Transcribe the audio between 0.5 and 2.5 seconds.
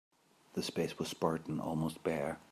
The space was spartan, almost bare.